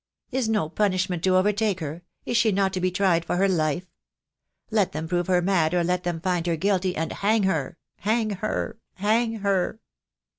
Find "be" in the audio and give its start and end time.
2.81-2.89